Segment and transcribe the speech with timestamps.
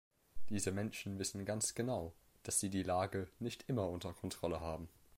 [0.49, 4.89] Diese Menschen wissen ganz genau, dass sie die Lage nicht immer unter Kontrolle haben.